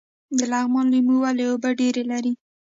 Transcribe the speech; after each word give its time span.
د 0.37 0.39
لغمان 0.51 0.85
لیمو 0.93 1.15
ولې 1.23 1.45
اوبه 1.49 1.69
ډیرې 1.79 2.03
لري؟ 2.11 2.33